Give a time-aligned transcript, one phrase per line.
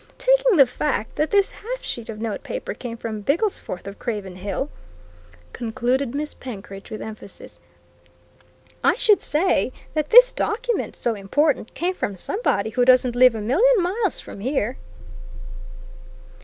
[0.17, 4.71] Taking the fact that this half sheet of notepaper came from Bigglesforth's, of Craven Hill,"
[5.53, 7.59] concluded Miss Penkridge with emphasis,
[8.83, 13.41] "I should say that this document so important came from somebody who doesn't live a
[13.41, 14.77] million miles from here!"